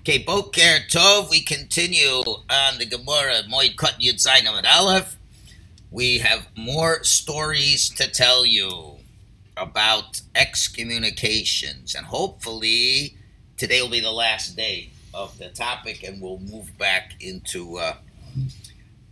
[0.00, 5.18] Okay, Boker Tov, we continue on the Gemara Moed Katan Yud Zayin Amud Aleph.
[5.90, 8.96] We have more stories to tell you
[9.58, 13.18] about excommunications, and hopefully
[13.58, 17.96] today will be the last day of the topic, and we'll move back into uh,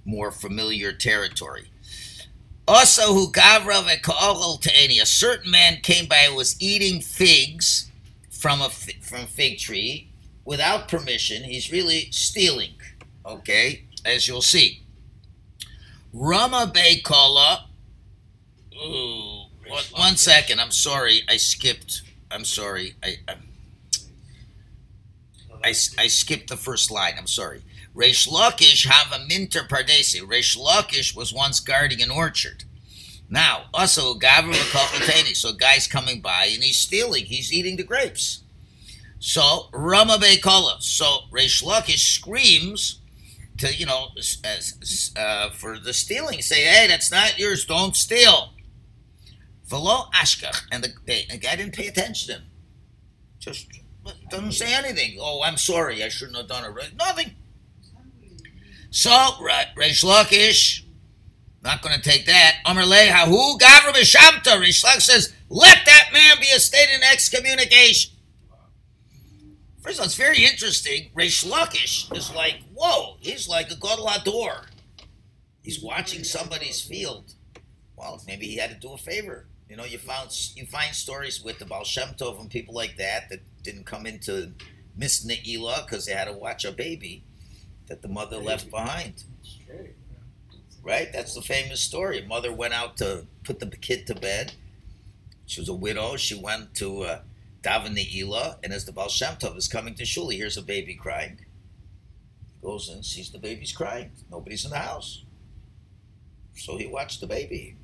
[0.07, 1.71] more familiar territory.
[2.67, 5.03] Also, who gavra v'ka'orol ta'eni.
[5.03, 7.91] A certain man came by was eating figs
[8.31, 10.08] from a from fig tree
[10.49, 11.45] without permission.
[11.45, 12.73] He's really stealing.
[13.27, 14.81] Okay, as you'll see.
[16.11, 17.65] Rama Beikala.
[18.75, 20.59] Ooh, one, one second.
[20.59, 21.21] I'm sorry.
[21.29, 22.01] I skipped.
[22.31, 22.95] I'm sorry.
[23.05, 23.35] I, I
[25.63, 27.15] I, I skipped the first line.
[27.19, 27.63] I'm sorry.
[27.95, 30.21] Reish Lakish have a minter pardesi.
[30.21, 32.65] Reish Lakish was once guarding an orchard.
[33.29, 34.55] Now, also Gavra.
[35.35, 37.27] So, guy's coming by and he's stealing.
[37.27, 38.45] He's eating the grapes.
[39.21, 40.81] So, Rama Beikala.
[40.81, 43.01] So, Reish Lakish screams
[43.59, 46.41] to, you know, s- s- uh, for the stealing.
[46.41, 47.65] Say, hey, that's not yours.
[47.65, 48.53] Don't steal.
[49.67, 50.63] Velo Ashkach.
[50.71, 52.43] And the, the guy didn't pay attention.
[53.39, 53.67] Just
[54.31, 55.19] doesn't say anything.
[55.21, 56.03] Oh, I'm sorry.
[56.05, 56.97] I shouldn't have done it.
[56.97, 57.33] Nothing.
[58.91, 60.85] So, Reish Lakish,
[61.63, 62.59] not going to take that.
[62.65, 64.59] Amr Leha, who Gavra B'Shamta?
[64.61, 68.13] Lakish says, let that man be a state in excommunication.
[69.89, 71.09] First of all, it's very interesting.
[71.17, 74.67] Reish Lakish is like, whoa, he's like a Gadol Hador.
[75.63, 77.33] He's watching somebody's field.
[77.97, 79.47] Well, maybe he had to do a favor.
[79.67, 82.99] You know, you found you find stories with the Baal Shem Tov and people like
[82.99, 84.53] that that didn't come into
[84.95, 87.25] Miss Ne'ilah because they had to watch a baby
[87.87, 89.25] that the mother left behind.
[90.83, 91.11] Right?
[91.15, 92.27] That's the famous story.
[92.29, 94.53] Mother went out to put the kid to bed.
[95.47, 96.17] She was a widow.
[96.17, 97.21] She went to uh,
[97.63, 100.63] daven Ne'ilah, and as the Baal Shem Tov is coming to shul, he hears a
[100.63, 101.39] baby crying.
[102.47, 104.13] He goes in, sees the baby's crying.
[104.31, 105.25] Nobody's in the house.
[106.55, 107.77] So he watched the baby.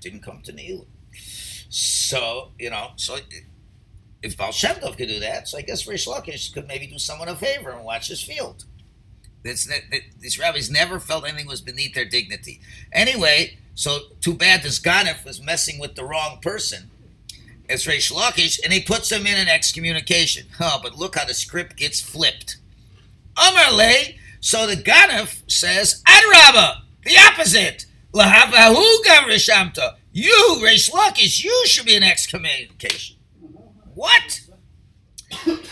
[0.00, 0.86] Didn't come to Ne'ilah.
[1.68, 3.18] So, you know, so
[4.22, 6.98] if Baal Shem Tov could do that, so I guess Rish Lakish could maybe do
[6.98, 8.64] someone a favor and watch his field.
[9.42, 9.70] This,
[10.18, 12.60] these rabbis never felt anything was beneath their dignity.
[12.92, 16.90] Anyway, so too bad this Ganef was messing with the wrong person.
[17.70, 20.48] It's Rish Lakish, and he puts him in an excommunication.
[20.60, 22.56] Oh, but look how the script gets flipped.
[23.36, 27.86] Amarle, so the Ganef says, Adrabah, the opposite.
[28.12, 29.96] Lahavahu Gavrishamta.
[30.12, 33.16] You, Reish Lakish, you should be an excommunication.
[33.94, 34.40] What?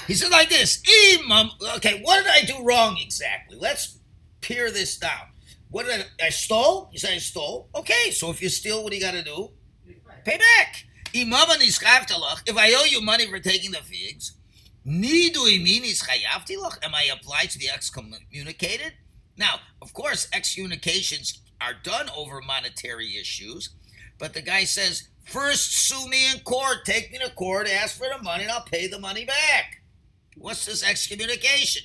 [0.06, 0.80] He said like this.
[1.20, 3.58] Imam, okay, what did I do wrong exactly?
[3.58, 3.98] Let's
[4.40, 5.32] peer this down.
[5.70, 6.90] What did I, I stole?
[6.92, 7.68] You said I stole?
[7.74, 9.50] Okay, so if you steal, what do you got to do?
[10.24, 10.84] Pay back.
[11.14, 14.32] If I owe you money for taking the figs,
[14.86, 18.92] am I applied to be excommunicated?
[19.36, 23.70] Now, of course, excommunications are done over monetary issues,
[24.18, 28.08] but the guy says, first sue me in court, take me to court, ask for
[28.08, 29.82] the money, and I'll pay the money back.
[30.36, 31.82] What's this excommunication?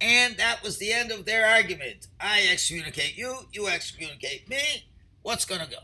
[0.00, 2.08] And that was the end of their argument.
[2.20, 4.86] I excommunicate you, you excommunicate me.
[5.22, 5.78] What's going to go?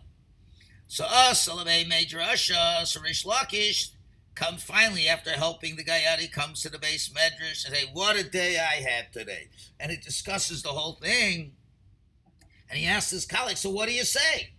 [0.94, 3.90] So uh, us, Salameh Major Usha, Sarish Lakish,
[4.36, 8.22] come finally after helping the he comes to the base medrash and say, What a
[8.22, 9.48] day I had today.
[9.80, 11.54] And he discusses the whole thing.
[12.70, 14.52] And he asks his colleague, So what do you say?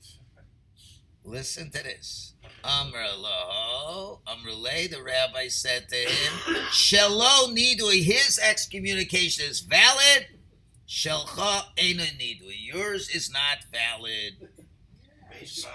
[1.23, 2.33] Listen to this.
[2.65, 6.33] Amrlo, Amrle, the rabbi said to him,
[6.69, 10.27] Shelo nidui, his excommunication is valid.
[10.85, 14.49] Shelcha ena nidui, yours is not valid.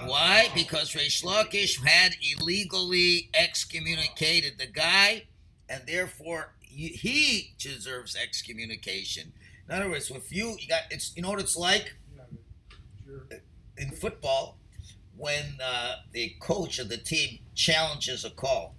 [0.04, 0.48] Why?
[0.54, 5.25] Because Reish Lakish had illegally excommunicated the guy,
[5.69, 9.32] and therefore he deserves excommunication.
[9.69, 11.94] In other words, if you, you got it's you know what it's like
[13.76, 14.59] in football
[15.16, 18.75] when uh, the coach of the team challenges a call.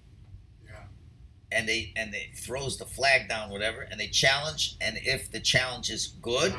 [1.53, 4.77] And they and they throws the flag down, whatever, and they challenge.
[4.79, 6.55] And if the challenge is good,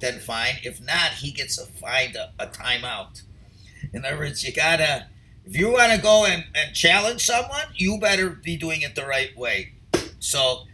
[0.00, 0.54] then fine.
[0.64, 3.22] If not, he gets a fined a, a timeout.
[3.92, 5.06] In other words, you gotta,
[5.44, 9.06] if you want to go and, and challenge someone, you better be doing it the
[9.06, 9.72] right way.
[10.20, 10.64] So,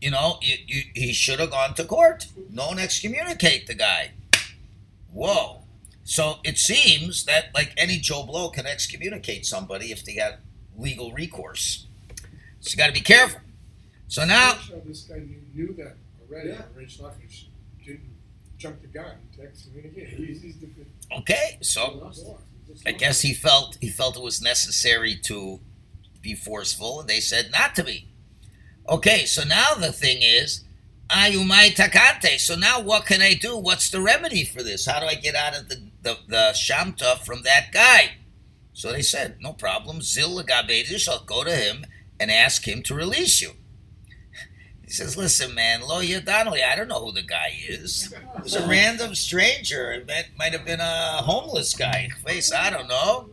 [0.00, 2.26] you know, you, you, he should have gone to court.
[2.54, 4.12] Don't excommunicate the guy.
[5.12, 5.62] Whoa.
[6.04, 10.34] So it seems that, like any Joe Blow can excommunicate somebody if they got
[10.76, 11.86] legal recourse.
[12.60, 13.40] So you got to be careful.
[14.08, 15.96] So now, So this guy knew, knew that
[16.28, 16.50] already.
[16.50, 16.62] Yeah.
[16.76, 17.46] Rich Luckers
[17.84, 18.02] didn't
[18.58, 20.08] jump the gun to excommunicate.
[20.10, 20.86] He's, he's the good.
[21.18, 22.10] okay, so
[22.84, 25.60] I guess he felt he felt it was necessary to
[26.20, 28.08] be forceful, and they said not to be.
[28.88, 30.64] Okay, so now the thing is,
[31.08, 32.38] Ayumai takante.
[32.38, 33.56] So now what can I do?
[33.56, 34.86] What's the remedy for this?
[34.86, 38.12] How do I get out of the, the, the shamta from that guy?
[38.72, 40.02] So they said, no problem.
[40.02, 41.86] Zil I'll go to him
[42.20, 43.52] and ask him to release you.
[44.86, 48.14] He says, listen, man, Lo Donnelly, I don't know who the guy is.
[48.36, 49.90] It was a random stranger.
[49.90, 52.08] It might, might have been a homeless guy.
[52.24, 53.30] Face, I don't know.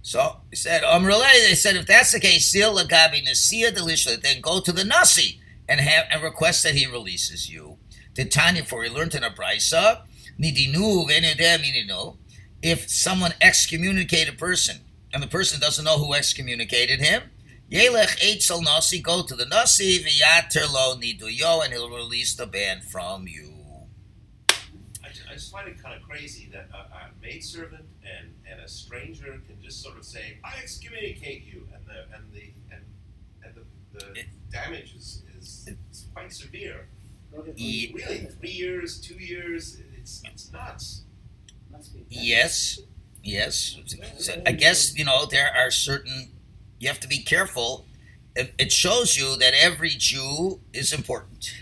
[0.00, 1.42] So he said, um, related.
[1.42, 5.40] They said, if that's the case, Zil Gabi Nasiya Delisha, then go to the Nasi
[5.68, 7.76] and have and request that he releases you.
[8.14, 10.02] The Tanya, for he learned in a brisa,
[10.40, 12.16] nidinu
[12.62, 14.78] If someone excommunicated a person
[15.12, 17.24] and the person doesn't know who excommunicated him,
[17.72, 22.80] Yelech Eitzel Nasi, go to the Nasi, v'yater lo niduyo, and he'll release the ban
[22.82, 23.50] from you.
[24.50, 28.60] I just, I just find it kind of crazy that a, a maidservant and, and
[28.60, 32.84] a stranger can just sort of say, I excommunicate you, and the and the and,
[33.44, 36.88] and the, the It- damage is, is, is quite severe.
[37.56, 41.04] Ye- Really, three years, two years, it's it's nuts.
[42.10, 42.80] Yes,
[43.24, 43.76] yes.
[44.46, 46.32] I guess you know there are certain.
[46.82, 47.86] You have to be careful.
[48.34, 51.54] It, it shows you that every Jew is important,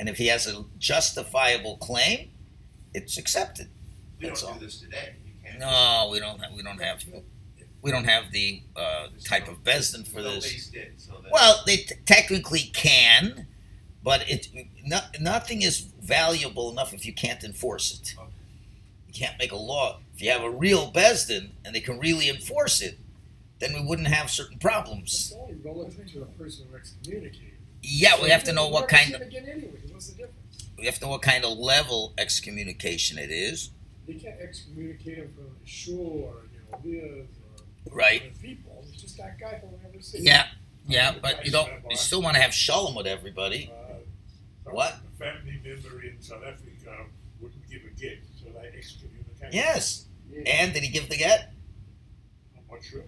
[0.00, 2.30] and if he has a justifiable claim,
[2.92, 3.68] it's accepted.
[4.20, 4.58] We That's don't all.
[4.58, 5.14] do this today.
[5.60, 6.40] No, we don't.
[6.40, 7.04] Have, we don't have.
[7.82, 10.42] We don't have the uh, type of bezdin for this.
[10.52, 13.46] base did, so that- Well, they t- technically can,
[14.02, 14.48] but it
[14.84, 18.16] no, nothing is valuable enough if you can't enforce it.
[19.06, 20.00] You can't make a law.
[20.16, 22.98] If you have a real bezdin and they can really enforce it,
[23.60, 25.32] then we wouldn't have certain problems.
[25.32, 27.52] It's only relative to the person who excommunicated.
[27.82, 29.28] Yeah, we have to know what kind of of.
[29.34, 30.68] Anyway, what's the difference?
[30.78, 33.70] we have to know what kind of level excommunication it is.
[34.06, 37.26] You can't excommunicate him from the shul or you know live
[37.86, 38.40] or Right.
[38.42, 38.84] people.
[38.92, 40.18] It's just that guy who'll never see.
[40.20, 40.46] Yeah,
[40.86, 41.70] yeah, but you don't.
[41.88, 43.70] You still want to have shalom with everybody.
[43.72, 44.96] Uh, What?
[45.14, 47.06] A family member in South Africa
[47.40, 49.52] wouldn't give a get, so they excommunicate.
[49.52, 50.06] Yes.
[50.46, 51.52] And did he give the get?
[52.82, 53.02] Sure.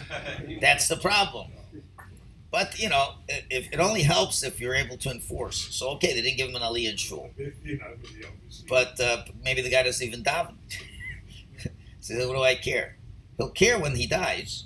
[0.60, 1.48] That's the problem.
[2.50, 5.74] But you know, i- if it only helps if you're able to enforce.
[5.74, 7.30] So okay, they didn't give him an aliyah in shul.
[7.38, 7.86] You know.
[8.68, 10.54] But uh, maybe the guy doesn't even daven.
[12.00, 12.96] so what do I care?
[13.38, 14.64] He'll care when he dies,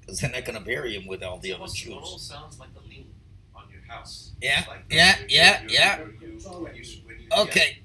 [0.00, 2.22] because they're not going to bury him with all the other it Jews.
[2.22, 3.06] sounds like a lien
[3.54, 4.32] on your house.
[4.40, 5.98] Yeah, like yeah, you- yeah, you- yeah.
[5.98, 7.78] you- you- when you- when you- Okay,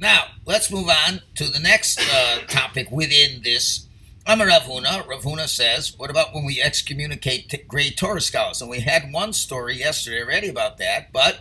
[0.00, 3.83] now let's move on to the next uh, topic within this.
[4.26, 5.06] I'm a Rav Huna.
[5.06, 9.34] Ravuna says, "What about when we excommunicate t- great Torah scholars?" And we had one
[9.34, 11.40] story yesterday already about that, but.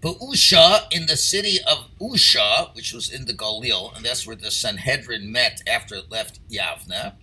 [0.00, 4.34] But Usha, in the city of Usha, which was in the Galil, and that's where
[4.34, 7.16] the Sanhedrin met after it left Yavna,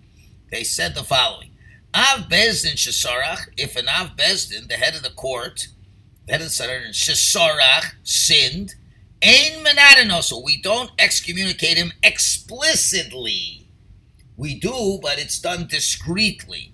[0.51, 1.51] they said the following:
[1.93, 5.67] Av Bezdin Shesarach, if an Av Bezdin, the head of the court,
[6.25, 8.75] the head of the Sanhedrin, Shesarach, sinned,
[9.21, 10.43] Ein menadinoso.
[10.43, 13.66] We don't excommunicate him explicitly.
[14.37, 16.73] We do, but it's done discreetly.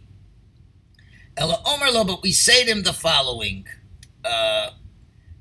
[1.37, 3.65] Ela Omer lo, but we say to him the following.
[4.23, 4.71] Uh,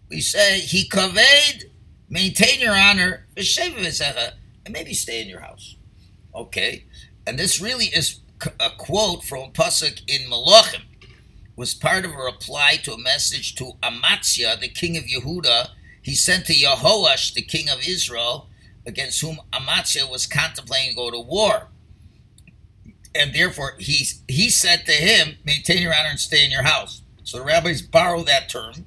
[0.08, 1.64] we say, he kaved,
[2.08, 5.76] maintain your honor, and maybe stay in your house.
[6.34, 6.84] Okay?
[7.26, 8.20] And this really is
[8.60, 10.82] a quote from pasuk in Malachim.
[11.56, 15.68] Was part of a reply to a message to Amatzia, the king of Yehuda,
[16.00, 18.48] he sent to Yehoash, the king of Israel,
[18.86, 21.68] against whom Amatzia was contemplating to go to war.
[23.14, 27.02] And therefore, he, he said to him, maintain your honor and stay in your house.
[27.24, 28.86] So the rabbis borrow that term.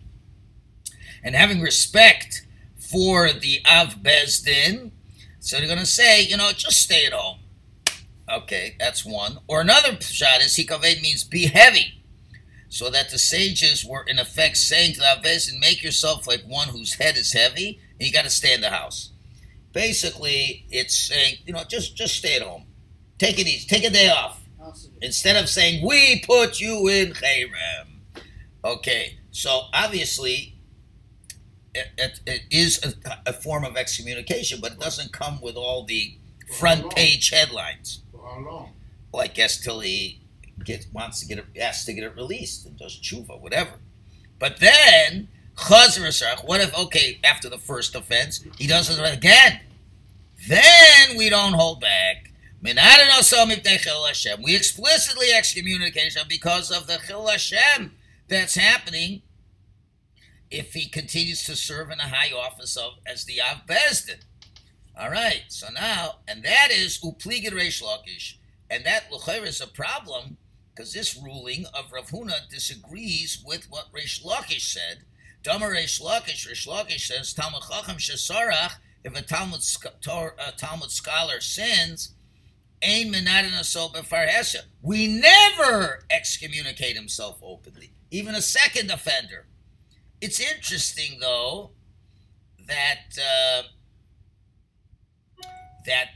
[1.23, 2.45] And having respect
[2.77, 4.91] for the Av Bezdin,
[5.39, 7.39] so they're going to say, you know, just stay at home.
[8.27, 9.39] Okay, that's one.
[9.47, 12.01] Or another shot is Hikaved means be heavy.
[12.67, 16.43] So that the sages were in effect saying to the Av Bezdin, make yourself like
[16.47, 19.11] one whose head is heavy, and you got to stay in the house.
[19.71, 22.64] Basically, it's saying, you know, just just stay at home.
[23.17, 23.67] Take it easy.
[23.67, 24.41] Take a day off.
[25.01, 28.23] Instead of saying, we put you in Cherem.
[28.63, 30.55] Okay, so obviously,
[31.73, 35.83] it, it, it is a, a form of excommunication, but it doesn't come with all
[35.83, 36.17] the
[36.59, 38.01] front page headlines.
[38.11, 38.69] For how long?
[39.11, 40.21] Well, I guess till he
[40.63, 43.73] gets wants to get it, asks to get it released and does tshuva, whatever.
[44.39, 45.27] But then
[46.45, 49.61] What if okay after the first offense he does it again?
[50.47, 52.31] Then we don't hold back.
[54.43, 57.95] We explicitly excommunicate him because of the chil Hashem
[58.27, 59.21] that's happening
[60.49, 63.61] if he continues to serve in a high office of as the Av.
[64.97, 68.35] All right, so now, and that is upligid reish lakish,
[68.69, 70.37] and that l'chayr is a problem
[70.75, 75.05] because this ruling of Rav Huna disagrees with what Reish Lakish said.
[75.41, 79.61] Dummer Reish Lakish, Reish Lakish says, Talmud Chacham Shesarach, if a Talmud,
[80.11, 82.14] a Talmud scholar sins,
[82.83, 84.61] Ein Menadin Asol Befarhesha.
[84.81, 89.47] We never excommunicate himself openly, even a second offender.
[90.21, 91.71] It's interesting, though,
[92.67, 93.63] that uh,
[95.85, 96.09] that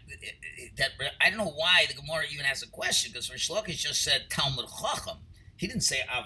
[0.77, 0.89] that
[1.21, 4.25] I don't know why the Gemara even has a question because Rish Lakish just said
[4.29, 5.17] Talmud Chacham.
[5.57, 6.25] He didn't say Av.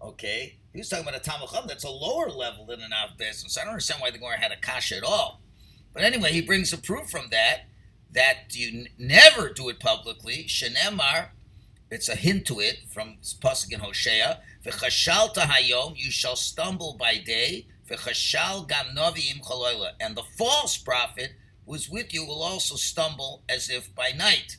[0.00, 3.10] Okay, he was talking about a Talmud Chacham that's a lower level than an Av.
[3.32, 5.42] So I don't understand why the Gemara had a kasha at all.
[5.92, 7.67] But anyway, he brings a proof from that
[8.12, 10.44] that you n- never do it publicly.
[10.48, 11.28] Shenemar,
[11.90, 14.40] it's a hint to it from Pasuk in Hosea.
[14.64, 17.66] V'chashalta hayom, you shall stumble by day.
[17.88, 21.32] V'chashal gam noviim chaloila, and the false prophet
[21.66, 24.56] is with you will also stumble as if by night.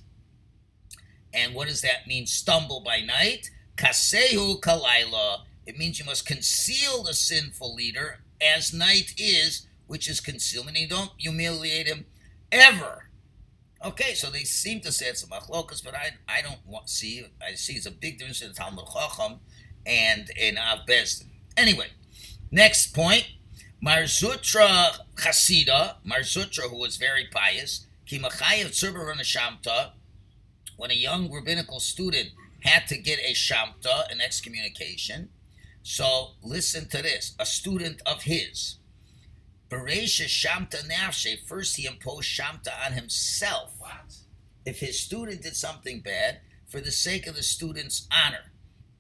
[1.34, 2.26] And what does that mean?
[2.26, 3.52] Stumble by night.
[3.78, 5.42] Kasehu kalayla.
[5.66, 10.78] It means you must conceal the sinful leader as night is, which is concealment.
[10.78, 12.06] You don't humiliate him
[12.52, 13.09] ever.
[13.84, 17.26] Okay, so they seem to say it's a machlokas, but I I don't want, see.
[17.42, 19.40] I see it's a big difference in the Talmud Chacham
[19.86, 21.28] and in Av Bezdin.
[21.56, 21.88] Anyway,
[22.52, 23.28] next point.
[23.82, 29.92] Marzutra Chasida, Marzutra, who was very pious, Kimachayev Tzurbarana Shamta,
[30.76, 32.32] when a young rabbinical student
[32.64, 35.30] had to get a Shamta, an excommunication.
[35.82, 38.79] So listen to this a student of his.
[39.70, 43.74] Beresha Shamta Nafshe, first he imposed Shamta on himself.
[43.78, 44.16] What?
[44.66, 48.52] If his student did something bad, for the sake of the student's honor.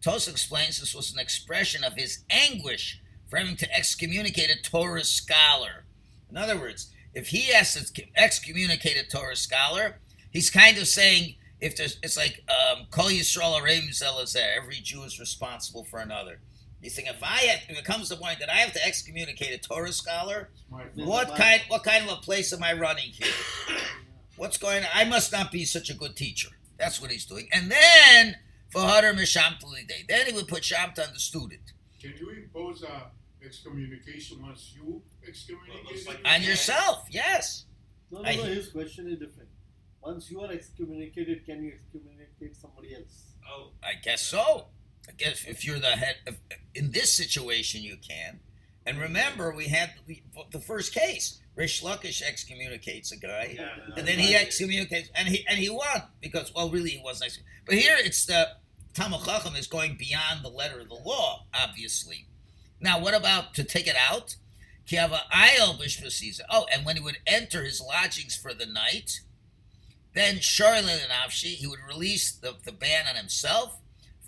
[0.01, 2.99] Tos explains this was an expression of his anguish
[3.29, 5.85] for having to excommunicate a Torah scholar.
[6.29, 9.99] In other words, if he has to excommunicate a Torah scholar,
[10.31, 15.03] he's kind of saying, if there's, it's like um, Kol Yisrael Areim Zelazeh, every Jew
[15.03, 16.39] is responsible for another.
[16.81, 18.85] You think if I have, if it comes to the point that I have to
[18.85, 23.11] excommunicate a Torah scholar, My what kind what kind of a place am I running
[23.11, 23.33] here?
[24.37, 24.89] What's going on?
[24.93, 26.49] I must not be such a good teacher.
[26.77, 27.49] That's what he's doing.
[27.51, 28.37] And then
[28.69, 31.73] for Hadar Misham Day, then he would put Shamta on the student.
[32.01, 33.07] Can you impose a
[33.45, 36.05] excommunication once you excommunicate?
[36.07, 37.65] Well, like On yourself, yes.
[38.11, 38.43] No, no, I- no.
[38.43, 39.49] His question is different.
[40.01, 43.33] Once you are excommunicated, can you excommunicate somebody else?
[43.51, 44.67] Oh, I guess so.
[45.07, 46.37] I guess if you're the head, if,
[46.75, 48.39] in this situation, you can.
[48.85, 51.39] And remember, we had the, the first case.
[51.55, 53.67] Rish Lakish excommunicates a guy, yeah.
[53.97, 57.37] and then he excommunicates, and he and he won because well, really, he wasn't.
[57.65, 58.47] But here, it's the
[58.93, 62.27] Talmud Chacham is going beyond the letter of the law, obviously.
[62.79, 64.37] Now, what about to take it out?
[64.87, 66.41] Kiava ayel b'shvasiza.
[66.49, 69.21] Oh, and when he would enter his lodgings for the night,
[70.13, 73.78] then Sharle Nafshi, he would release the, the ban on himself, Father Sharle Lidide,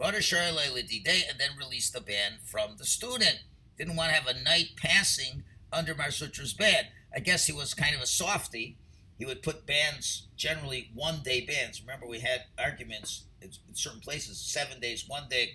[0.02, 3.44] and then released the ban from the student.
[3.78, 6.86] Didn't want to have a night passing under Marsutra's ban.
[7.16, 8.78] I guess he was kind of a softy.
[9.18, 11.82] He would put bans, generally one day bans.
[11.82, 15.52] Remember, we had arguments in in certain places, seven days, one day.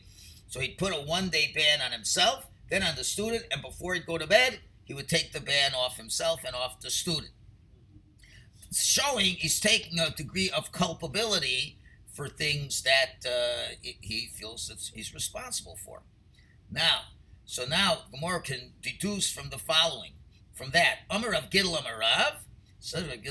[0.48, 3.94] So he'd put a one day ban on himself, then on the student, and before
[3.94, 7.30] he'd go to bed, he would take the ban off himself and off the student.
[8.72, 11.78] Showing he's taking a degree of culpability
[12.16, 16.02] for things that uh, he- feels that he's responsible for.
[16.70, 17.00] Now,
[17.44, 20.12] so now Gemara can deduce from the following,
[20.54, 22.38] from that, Amar of Gidlam Arav,
[22.78, 23.22] says of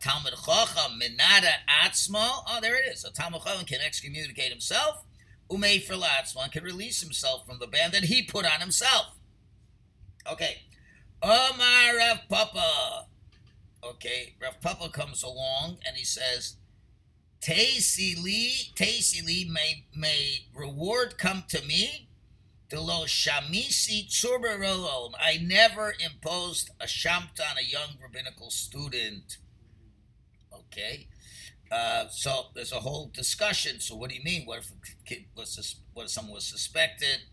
[0.00, 2.42] Talmud Chacham Minada Atzmo.
[2.48, 3.04] Oh, there it is.
[3.04, 5.04] A Talmud Chacham can excommunicate himself.
[5.48, 9.18] Umei for Latzman can release himself from the ban that he put on himself.
[10.30, 10.62] Okay.
[11.22, 13.06] Omar Rav Papa.
[13.84, 16.56] Okay, Rav Papa comes along and he says,
[17.42, 22.08] Tasili, Tasili, may may reward come to me.
[22.68, 25.12] Delo shamisi tsurbarolom.
[25.20, 29.38] I never imposed a shamta on a young rabbinical student.
[30.54, 31.08] Okay,
[31.72, 33.80] uh, so there's a whole discussion.
[33.80, 34.46] So what do you mean?
[34.46, 37.24] What if a kid was what if someone was suspected?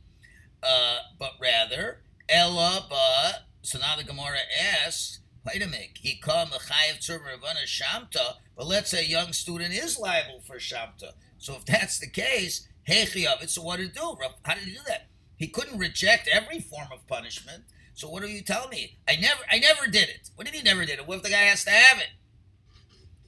[0.64, 4.40] Uh, but rather, Ella, but so now the Gemara
[4.84, 9.74] asks, wait a minute, he called Mechayev Tzurbarabana Shamta, but let's say a young student
[9.74, 11.14] is liable for Shamta.
[11.38, 14.18] So if that's the case, Hechi of it, so what did he do?
[14.44, 15.08] How did he do that?
[15.38, 17.64] He couldn't reject every form of punishment.
[17.94, 18.98] So what are you telling me?
[19.08, 20.30] I never I never did it.
[20.36, 21.08] What do you never did it?
[21.08, 22.10] What if the guy has to have it?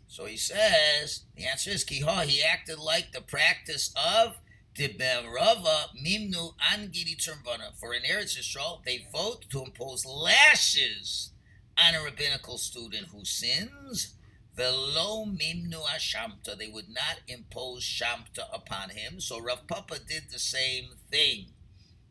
[0.08, 4.38] So he says, the answer is Kiha, he acted like the practice of
[4.76, 7.78] Tiberava Mimnu Angidi Tzurbana.
[7.80, 11.32] For in Eretz Yisrael, they vote to impose lashes
[11.78, 14.16] on a rabbinical student who sins.
[14.56, 16.58] Velo Mimnu Ashamta.
[16.58, 19.20] They would not impose Shamta upon him.
[19.20, 21.48] So Rav Papa did the same thing.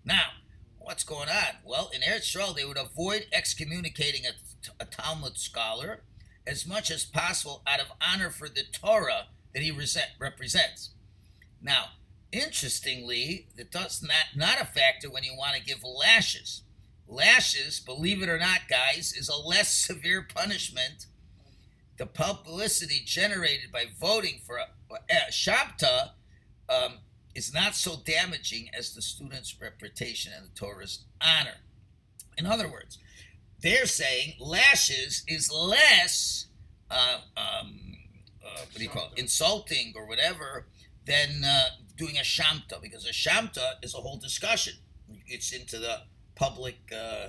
[0.04, 0.30] Now,
[0.78, 1.56] what's going on?
[1.64, 4.32] Well, in Eretz Yisrael, they would avoid excommunicating a,
[4.82, 6.02] a Talmud scholar
[6.46, 10.90] as much as possible out of honor for the Torah that he resent, represents.
[11.62, 11.90] Now,
[12.32, 16.62] interestingly, does not not a factor when you want to give lashes.
[17.10, 21.06] Lashes, believe it or not, guys, is a less severe punishment.
[21.98, 26.10] The publicity generated by voting for a, a Shabta
[26.68, 26.98] um,
[27.34, 31.58] is not so damaging as the student's reputation and the Torah's honor.
[32.38, 32.98] In other words,
[33.60, 36.46] they're saying lashes is less,
[36.90, 37.96] uh, um,
[38.42, 40.66] uh, what do you call it, insulting or whatever
[41.04, 41.64] than uh,
[41.96, 44.74] doing a shamta because a shamta is a whole discussion.
[45.26, 46.02] It's into the
[46.34, 47.28] public uh,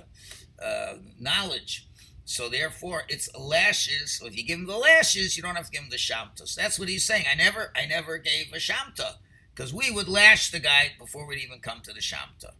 [0.62, 1.88] uh, knowledge.
[2.24, 4.18] So therefore, it's lashes.
[4.18, 6.46] So if you give him the lashes, you don't have to give him the shamta.
[6.46, 7.24] So that's what he's saying.
[7.30, 9.16] I never, I never gave a shamta
[9.54, 12.52] because we would lash the guy before we'd even come to the shamta.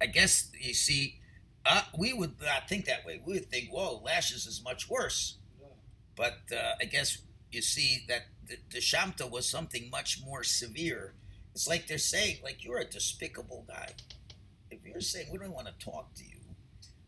[0.00, 1.20] I guess you see,
[1.64, 3.20] uh, we would not think that way.
[3.24, 5.38] We would think, whoa, lashes is much worse.
[6.16, 7.18] But uh, I guess
[7.52, 11.14] you see that the, the shamta was something much more severe.
[11.54, 13.92] It's like they're saying, like you're a despicable guy.
[14.70, 16.40] If you're saying we don't want to talk to you,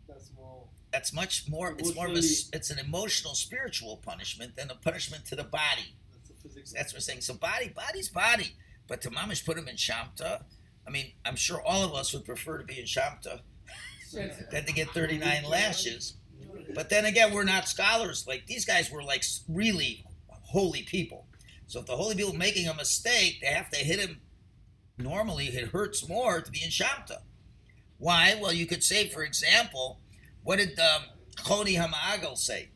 [0.06, 0.64] That's more.
[0.92, 1.74] that's much more.
[1.78, 2.18] It's more of a.
[2.18, 5.94] It's an emotional, spiritual punishment than a punishment to the body.
[6.12, 6.72] That's physics.
[6.72, 7.22] That's what we're saying.
[7.22, 8.54] So body, body's body.
[8.86, 10.44] But to mamish put him in shamta.
[10.86, 13.40] I mean, I'm sure all of us would prefer to be in shamta
[14.50, 16.14] than to get 39 lashes.
[16.74, 18.24] But then again, we're not scholars.
[18.26, 21.26] Like these guys were like really holy people.
[21.66, 24.20] So if the holy people making a mistake, they have to hit him.
[24.96, 27.18] Normally, it hurts more to be in shamta.
[27.98, 28.38] Why?
[28.40, 30.00] Well, you could say, for example,
[30.44, 31.02] what did um,
[31.36, 32.70] Choni Hama'agel say?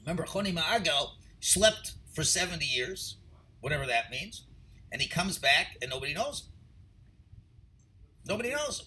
[0.00, 3.16] Remember, Choni Ma'agel slept for 70 years,
[3.60, 4.46] whatever that means,
[4.90, 6.52] and he comes back and nobody knows him.
[8.26, 8.86] Nobody knows him.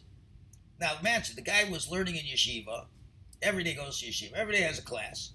[0.79, 2.85] Now, imagine the guy was learning in yeshiva.
[3.41, 4.33] Every day goes to yeshiva.
[4.33, 5.33] Every day has a class.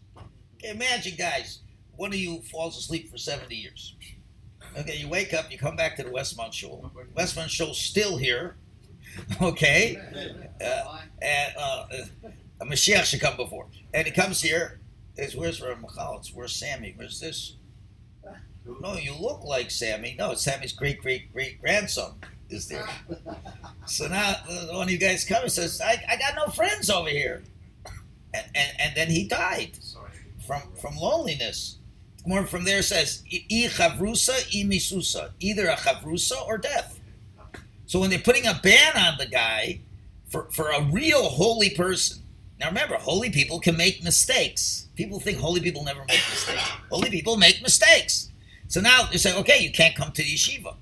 [0.57, 1.61] Okay, imagine, guys,
[1.97, 3.95] one of you falls asleep for 70 years.
[4.77, 6.91] Okay, you wake up, you come back to the Westmount Shul.
[7.17, 8.57] Westmount Shul's still here.
[9.43, 9.97] Okay?
[10.65, 11.87] Uh, and uh,
[12.61, 13.67] a Mashiach should come before.
[13.93, 14.81] And he comes here.
[15.17, 15.79] It's where's Rav?
[16.17, 16.95] It's where's Sammy?
[16.97, 17.57] Where's this?
[18.81, 20.15] No, you look like Sammy.
[20.19, 22.15] No, Sammy's great great great grandson
[22.51, 22.89] is there.
[23.87, 27.09] So now uh, one of you guys comes says, I, I got no friends over
[27.09, 27.43] here.
[28.35, 29.79] And, and, and then he died
[30.47, 31.79] from, from loneliness.
[32.27, 35.31] More from there says, "I I chavrusa, I misusa.
[35.41, 36.98] Either a chavrusa or death.
[37.89, 39.81] So when they're putting a ban on the guy
[40.29, 42.23] for, for a real holy person,
[42.61, 44.89] now remember, holy people can make mistakes.
[44.95, 46.71] People think holy people never make mistakes.
[46.91, 48.31] Holy people make mistakes.
[48.69, 50.77] So now they say, okay, you can't come to the yeshiva.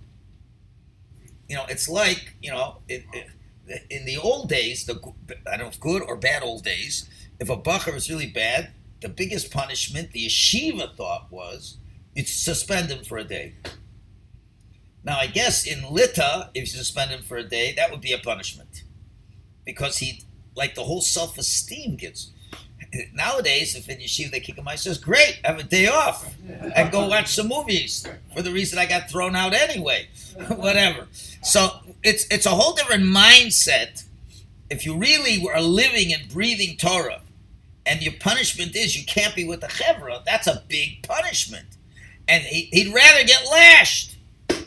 [1.49, 5.01] You know, it's like, you know, it, it, in the old days, the
[5.47, 8.73] I don't know if good or bad old days, if a bacher was really bad,
[9.01, 11.77] the biggest punishment the yeshiva thought was
[12.17, 13.55] you'd suspend him for a day.
[15.07, 18.13] Now, I guess in Lita, if you suspend him for a day, that would be
[18.13, 18.83] a punishment
[19.65, 20.23] because he,
[20.57, 22.33] like, the whole self-esteem gets.
[23.15, 26.35] Nowadays, if in yeshiva they kick him out, he says, "Great, have a day off
[26.75, 30.09] and go watch some movies." For the reason I got thrown out anyway,
[30.57, 31.07] whatever.
[31.43, 34.05] So it's it's a whole different mindset.
[34.71, 37.23] If you really are living and breathing Torah,
[37.85, 41.67] and your punishment is you can't be with the chevra, that's a big punishment.
[42.29, 44.16] And he, he'd rather get lashed.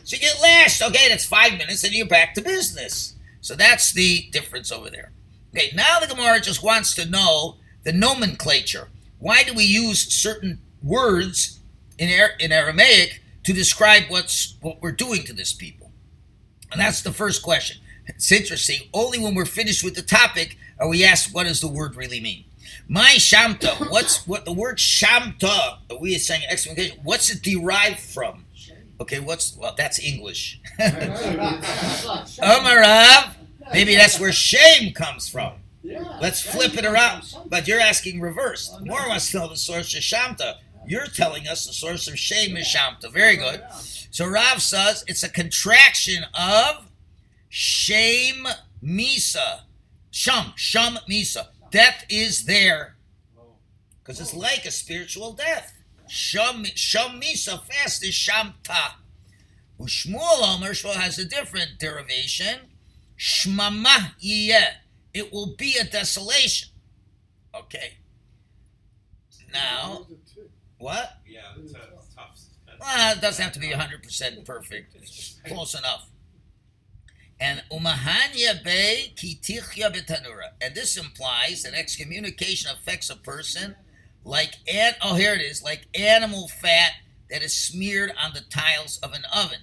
[0.04, 3.14] So you get lashed, okay, that's five minutes, and you're back to business.
[3.40, 5.12] So that's the difference over there.
[5.54, 8.88] Okay, now the Gemara just wants to know the nomenclature.
[9.18, 11.60] Why do we use certain words
[11.98, 15.90] in, Ar- in Aramaic to describe what's what we're doing to this people?
[16.70, 17.80] And that's the first question.
[18.06, 18.88] It's interesting.
[18.92, 22.20] Only when we're finished with the topic are we asked what does the word really
[22.20, 22.44] mean.
[22.88, 25.78] My shamta, what's what the word shamta?
[26.00, 26.98] We are saying exclamation.
[27.02, 28.46] What's it derived from?
[29.00, 29.74] Okay, what's well?
[29.76, 30.60] That's English.
[32.38, 33.34] Amarav.
[33.72, 35.54] Maybe that's where shame comes from.
[36.20, 37.34] Let's flip it around.
[37.46, 38.70] But you're asking reverse.
[38.82, 40.56] More wants to know the source of shamta.
[40.86, 43.10] You're telling us the source of shame is shamta.
[43.12, 43.62] Very good.
[44.10, 46.90] So Rav says it's a contraction of
[47.48, 48.46] shame
[48.82, 49.62] misa.
[50.10, 51.48] Sham, sham misa.
[51.70, 52.96] Death is there.
[54.02, 55.79] Because it's like a spiritual death.
[56.10, 58.94] Sham, sham misa fast is shamta.
[59.78, 62.72] Ushmuel Omer, Shmuel has a different derivation.
[63.16, 64.72] Shmama yiyeh.
[65.14, 66.70] It will be a desolation.
[67.54, 67.98] Okay.
[69.52, 70.08] Now,
[70.78, 71.18] what?
[71.28, 71.84] Yeah, it's tough.
[72.32, 72.76] It's tough.
[72.80, 74.96] Well, it doesn't have to be 100% perfect.
[74.96, 76.08] It's close enough.
[77.38, 80.54] And umahanya be kitichya betanura.
[80.60, 83.76] And this implies that excommunication affects a person
[84.24, 86.92] like an oh here it is, like animal fat
[87.30, 89.60] that is smeared on the tiles of an oven.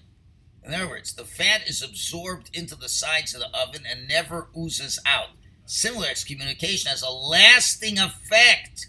[0.64, 4.50] In other words, the fat is absorbed into the sides of the oven and never
[4.58, 5.30] oozes out.
[5.66, 8.88] Similar excommunication has a lasting effect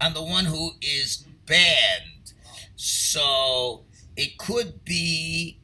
[0.00, 2.32] on the one who is banned.
[2.76, 3.84] So
[4.16, 5.58] it could be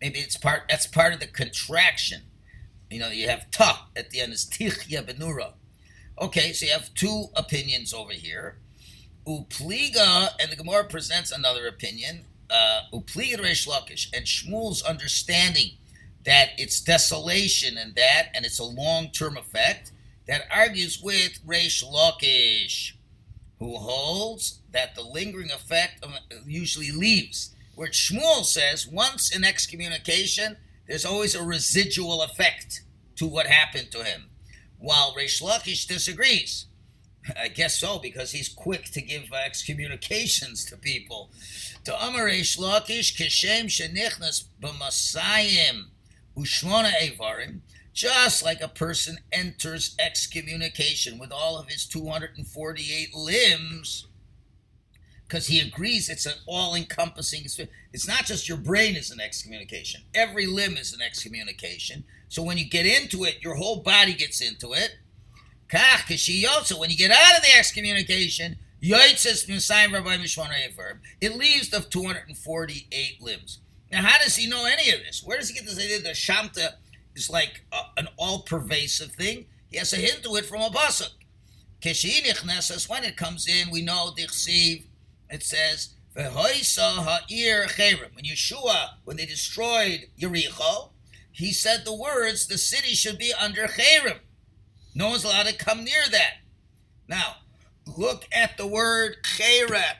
[0.00, 2.22] maybe it's part that's part of the contraction.
[2.90, 5.54] You know, you have ta at the end is tichya benura.
[6.20, 8.58] Okay, so you have two opinions over here.
[9.26, 12.24] Upliga and the Gemara presents another opinion.
[12.50, 15.72] Uh, Upliga Reish Lakish and Shmuel's understanding
[16.24, 19.92] that it's desolation and that, and it's a long-term effect
[20.26, 22.92] that argues with Reish Lakish,
[23.58, 26.04] who holds that the lingering effect
[26.46, 27.54] usually leaves.
[27.74, 30.56] Where Shmuel says once in excommunication,
[30.86, 32.82] there's always a residual effect
[33.16, 34.30] to what happened to him,
[34.78, 36.66] while Reish Lakish disagrees.
[37.40, 41.30] I guess so, because he's quick to give uh, excommunications to people.
[41.84, 45.84] To Amar Reish Lakish, Kishem Shenichnas B'Masayim
[46.36, 47.60] Ushmona Evarim,
[47.92, 54.06] just like a person enters excommunication with all of his 248 limbs,
[55.28, 57.44] because he agrees it's an all-encompassing.
[57.92, 62.04] It's not just your brain is an excommunication; every limb is an excommunication.
[62.28, 64.96] So when you get into it, your whole body gets into it.
[65.72, 66.78] Kach kishiyotza.
[66.78, 70.18] When you get out of the excommunication, yoitzes misayim rabbi
[70.76, 70.98] verb.
[71.20, 73.60] It leaves the 248 limbs.
[73.90, 75.22] Now, how does he know any of this?
[75.24, 76.74] Where does he get this idea that Shamta
[77.14, 79.46] is like a, an all-pervasive thing?
[79.70, 81.12] He has a hint to it from a pasuk.
[81.80, 84.84] Kishinichnesas, when it comes in, we know dichsiv.
[85.30, 88.14] It says v'hoisa ha'ir cherem.
[88.14, 90.90] When Yeshua, when they destroyed Yericho,
[91.30, 94.18] he said the words, "The city should be under cherem."
[94.94, 96.38] No one's allowed to come near that.
[97.08, 97.36] Now,
[97.96, 99.96] look at the word cherem.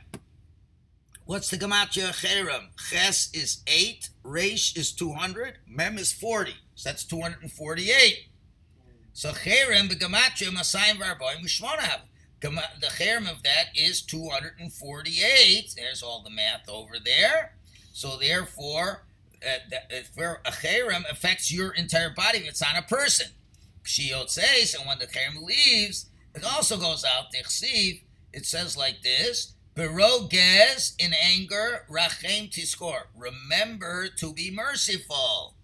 [1.24, 2.68] What's the gematria cherem?
[2.90, 6.52] Ches is 8, Resh is 200, Mem is 40.
[6.74, 8.26] So that's 248.
[9.14, 12.00] So cherem, the gematria, Masayim Varboim, Mishmonav.
[12.40, 15.74] The cherem of that is 248.
[15.76, 17.54] There's all the math over there.
[17.92, 19.04] So therefore,
[19.46, 19.76] uh,
[20.14, 23.28] for a cherem affects your entire body if it's on a person.
[23.84, 27.32] Pshiot says, and when the cherem leaves, it also goes out.
[27.32, 29.54] Tichsiv, it says like this.
[29.74, 33.04] Berogez in anger, rachem tiskor.
[33.16, 35.56] Remember to be merciful.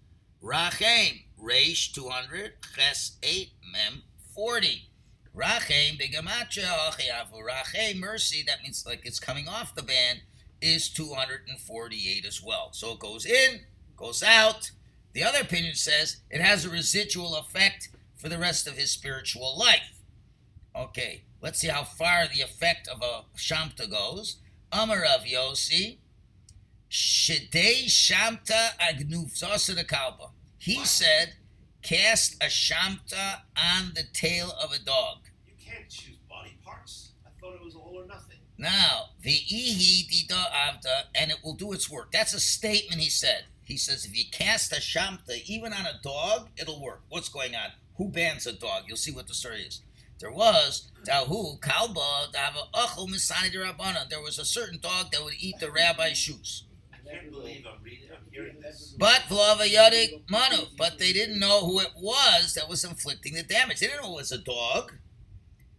[0.43, 4.03] Rachem, Reish 200, Ches 8, Mem
[4.33, 4.89] 40.
[5.35, 10.21] Rachem, Bigamatcha, Rachem, mercy, that means like it's coming off the band,
[10.61, 12.69] is 248 as well.
[12.71, 13.61] So it goes in,
[13.95, 14.71] goes out.
[15.13, 19.57] The other opinion says it has a residual effect for the rest of his spiritual
[19.57, 20.01] life.
[20.75, 24.37] Okay, let's see how far the effect of a Shamta goes.
[24.71, 25.97] Amar of Yosi,
[26.91, 30.29] Shidei Shamta Agnufzasa Kalba.
[30.57, 31.33] He said,
[31.81, 35.17] cast a Shamta on the tail of a dog.
[35.47, 37.13] You can't choose body parts.
[37.25, 38.37] I thought it was all or nothing.
[38.57, 42.11] Now, the ihi dida avda, and it will do its work.
[42.11, 43.45] That's a statement he said.
[43.63, 47.03] He says if you cast a shamta even on a dog, it'll work.
[47.07, 47.71] What's going on?
[47.99, 48.85] Who bans a dog?
[48.87, 49.81] You'll see what the story is.
[50.19, 54.09] There was Dahu Kalba Misani.
[54.09, 56.63] There was a certain dog that would eat the rabbi's shoes.
[56.93, 58.95] I can't believe I'm reading, I'm hearing this.
[58.97, 60.67] But Vlavayadik Manu.
[60.77, 63.81] But they didn't know who it was that was inflicting the damage.
[63.81, 64.93] They didn't know it was a dog.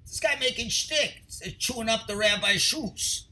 [0.06, 1.22] This guy making shtick,
[1.58, 3.28] chewing up the rabbi's shoes.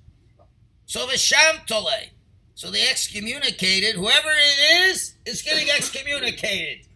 [0.87, 2.09] So the Shamtole.
[2.55, 6.88] So they excommunicated whoever it is is getting excommunicated.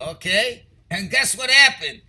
[0.00, 0.66] Okay?
[0.90, 2.02] And guess what happened?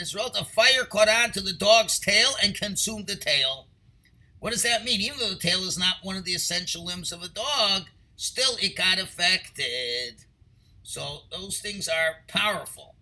[0.00, 3.66] Israel, a fire caught on to the dog's tail and consumed the tail.
[4.38, 5.00] What does that mean?
[5.00, 7.84] Even though the tail is not one of the essential limbs of a dog,
[8.16, 10.24] still it got affected.
[10.82, 12.94] So those things are powerful.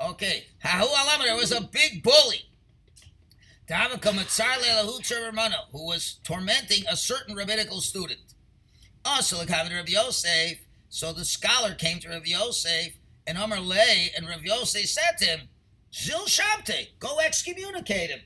[0.00, 2.50] Okay, Hahu there was a big bully
[5.72, 8.34] who was tormenting a certain rabbinical student.
[9.04, 10.58] Also, like Rabbi Yosef,
[10.90, 15.40] so the scholar came to Rav Yosef and Amar and Rav Yosef said to him,
[15.94, 18.20] Zil Shabte, go excommunicate him.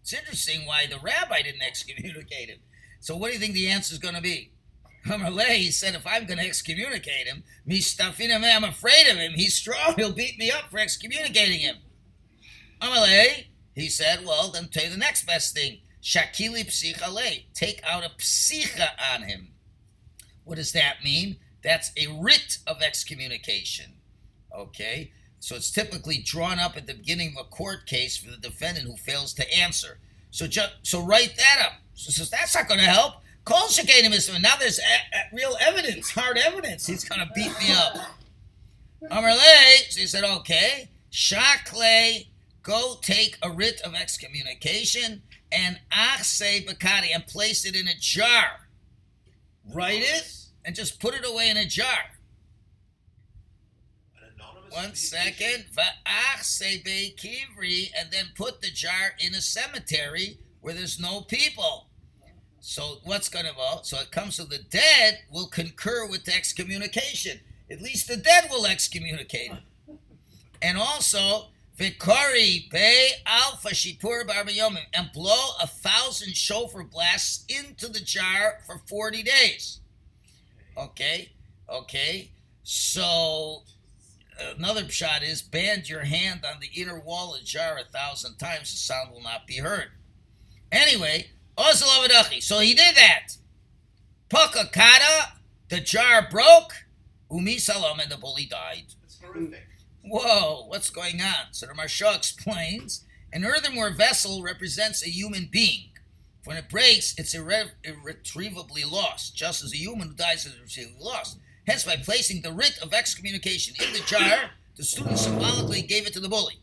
[0.00, 2.58] It's interesting why the rabbi didn't excommunicate him.
[3.00, 4.52] So what do you think the answer is going to be?
[5.12, 9.32] Amar he said, if I'm going to excommunicate him, me stuffing I'm afraid of him.
[9.32, 9.94] He's strong.
[9.96, 11.76] He'll beat me up for excommunicating him.
[12.80, 13.06] Amar
[13.74, 15.80] he said, well, then tell you the next best thing.
[16.00, 17.46] Shakili psicha lay.
[17.54, 19.48] Take out a psicha on him.
[20.44, 21.38] What does that mean?
[21.64, 23.94] That's a writ of excommunication.
[24.54, 25.10] Okay?
[25.40, 28.86] So it's typically drawn up at the beginning of a court case for the defendant
[28.86, 29.98] who fails to answer.
[30.30, 31.72] So ju- so write that up.
[31.94, 33.14] So says that's not going to help.
[33.44, 34.42] Call Islam.
[34.42, 34.82] Now there's a-
[35.16, 36.86] a- real evidence, hard evidence.
[36.86, 37.96] He's going to beat me up.
[39.10, 40.88] Amarle, so he said, okay.
[41.10, 42.24] Shakle,
[42.62, 45.22] go take a writ of excommunication
[45.52, 48.68] and achse bakari and place it in a jar.
[49.72, 51.86] Write it and just put it away in a jar.
[54.12, 54.40] One second.
[54.40, 55.64] anonymous One communication.
[55.64, 55.64] second.
[55.76, 61.88] Va'achse be kivri, and then put the jar in a cemetery where there's no people.
[62.60, 63.86] So what's going to vote?
[63.86, 67.40] So it comes to the dead will concur with the excommunication.
[67.70, 69.58] At least the dead will excommunicate him.
[70.62, 71.48] And also,
[71.78, 78.78] Vikari be alpha shipur barbayomim, and blow a thousand shofar blasts into the jar for
[78.86, 79.80] 40 days.
[80.76, 81.30] Okay,
[81.68, 82.30] okay.
[82.62, 83.62] So
[84.56, 88.38] another shot is band your hand on the inner wall of the jar a thousand
[88.38, 89.90] times, the sound will not be heard.
[90.72, 91.30] Anyway.
[91.56, 93.36] So he did that.
[94.28, 96.72] Pakakata, the jar broke.
[97.30, 98.86] Umi Salam and the bully died.
[99.04, 99.68] It's horrific.
[100.02, 101.52] Whoa, what's going on?
[101.52, 105.90] So the Maharsha explains an earthenware vessel represents a human being.
[106.44, 111.02] When it breaks, it's irre- irretrievably lost, just as a human who dies is irretrievably
[111.02, 111.38] lost.
[111.66, 116.12] Hence, by placing the writ of excommunication in the jar, the student symbolically gave it
[116.12, 116.60] to the bully.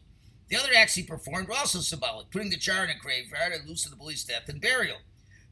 [0.50, 3.84] The other acts he performed were also symbolic, putting the jar in a graveyard alludes
[3.84, 4.98] to the bully's death and burial.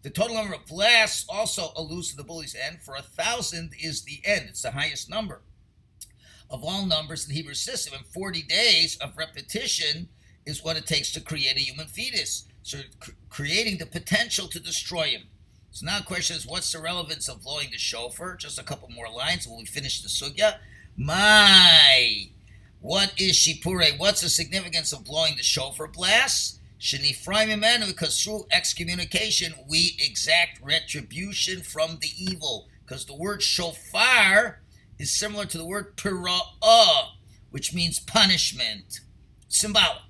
[0.01, 4.03] The total number of blasts also alludes to the bully's end, for a thousand is
[4.03, 4.45] the end.
[4.49, 5.41] It's the highest number
[6.49, 7.93] of all numbers in the Hebrew system.
[7.95, 10.09] And 40 days of repetition
[10.45, 12.45] is what it takes to create a human fetus.
[12.63, 15.23] So cr- creating the potential to destroy him.
[15.71, 18.35] So now the question is, what's the relevance of blowing the shofar?
[18.35, 20.57] Just a couple more lines when we finish the sugya.
[20.97, 22.29] My,
[22.81, 23.97] what is shipure?
[23.97, 26.59] What's the significance of blowing the shofar blast?
[26.79, 32.67] Shenifraim imenu, because through excommunication we exact retribution from the evil.
[32.85, 34.61] Because the word shofar
[34.97, 37.11] is similar to the word pira'ah,
[37.51, 39.01] which means punishment.
[39.47, 40.08] Symbolic.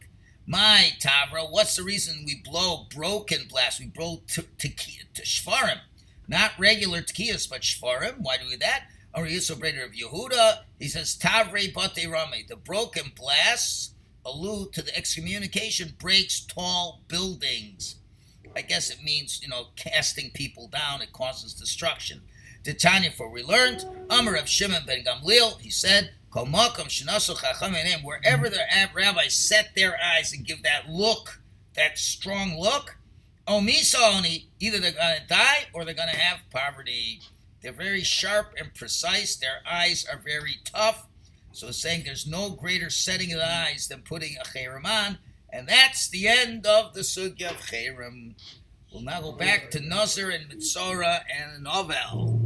[0.52, 3.80] My Tavra, what's the reason we blow broken blast?
[3.80, 5.82] We blow to, to, to shfarim.
[6.28, 8.16] Not regular tekiyas, but shfarim.
[8.22, 8.86] Why do we do that?
[9.14, 12.46] Or Yisrael of Yehuda, he says, Tavre bate rame.
[12.48, 13.92] The broken blasts
[14.26, 17.98] allude to the excommunication breaks tall buildings.
[18.56, 21.04] I guess it means, you know, casting people down.
[21.04, 22.22] It causes destruction.
[22.64, 26.10] Titania, for we learned, Amar of Shimon ben Gamliel, he said,
[28.04, 28.62] Wherever the
[28.94, 31.42] rabbis set their eyes and give that look,
[31.76, 32.98] that strong look,
[33.48, 37.20] omisoni, either they're going to die or they're going to have poverty.
[37.62, 39.36] They're very sharp and precise.
[39.36, 41.08] Their eyes are very tough.
[41.52, 45.18] So saying there's no greater setting of the eyes than putting a cherim on.
[45.52, 48.36] And that's the end of the sugya of cherim.
[48.94, 52.42] We'll now go back to Nazar and Mitzora and Novel.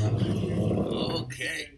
[1.22, 1.75] okay.